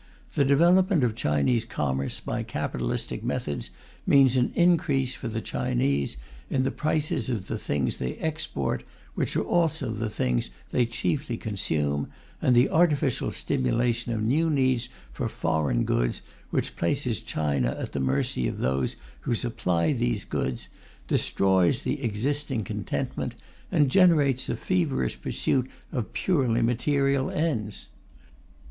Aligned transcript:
The 0.33 0.43
development 0.43 1.03
of 1.03 1.13
Chinese 1.13 1.63
commerce 1.63 2.19
by 2.19 2.41
capitalistic 2.41 3.23
methods 3.23 3.69
means 4.07 4.35
an 4.35 4.51
increase, 4.55 5.13
for 5.13 5.27
the 5.27 5.41
Chinese, 5.41 6.17
in 6.49 6.63
the 6.63 6.71
prices 6.71 7.29
of 7.29 7.45
the 7.45 7.59
things 7.59 7.97
they 7.97 8.15
export, 8.15 8.83
which 9.13 9.35
are 9.35 9.43
also 9.43 9.91
the 9.91 10.09
things 10.09 10.49
they 10.71 10.87
chiefly 10.87 11.37
consume, 11.37 12.07
and 12.41 12.55
the 12.55 12.67
artificial 12.71 13.31
stimulation 13.31 14.11
of 14.11 14.23
new 14.23 14.49
needs 14.49 14.89
for 15.13 15.29
foreign 15.29 15.83
goods, 15.83 16.23
which 16.49 16.75
places 16.75 17.19
China 17.21 17.69
at 17.77 17.91
the 17.91 17.99
mercy 17.99 18.47
of 18.47 18.57
those 18.57 18.95
who 19.19 19.35
supply 19.35 19.93
these 19.93 20.25
goods, 20.25 20.67
destroys 21.07 21.83
the 21.83 22.03
existing 22.03 22.63
contentment, 22.63 23.35
and 23.71 23.91
generates 23.91 24.49
a 24.49 24.55
feverish 24.55 25.21
pursuit 25.21 25.69
of 25.91 26.11
purely 26.11 26.63
material 26.63 27.29
ends. 27.29 27.89